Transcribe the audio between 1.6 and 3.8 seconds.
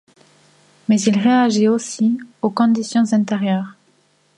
aussi aux conditions intérieures.